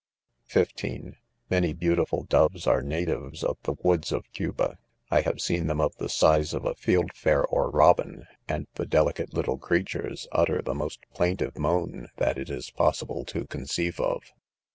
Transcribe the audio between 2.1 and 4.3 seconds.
doves are natives of the woods of